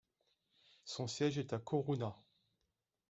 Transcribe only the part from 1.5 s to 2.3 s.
à Corunna.